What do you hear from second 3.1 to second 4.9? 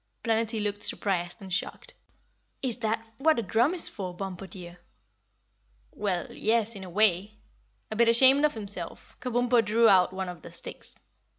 for what a drum is for, Bumpo, dear?"